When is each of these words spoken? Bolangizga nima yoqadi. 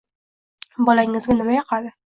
Bolangizga 0.89 1.39
nima 1.39 1.59
yoqadi. 1.59 1.99